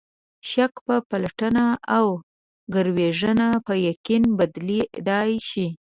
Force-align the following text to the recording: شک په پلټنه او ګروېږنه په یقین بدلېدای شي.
شک 0.49 0.73
په 0.85 0.95
پلټنه 1.09 1.65
او 1.97 2.05
ګروېږنه 2.73 3.47
په 3.65 3.73
یقین 3.87 4.23
بدلېدای 4.37 5.31
شي. 5.49 5.67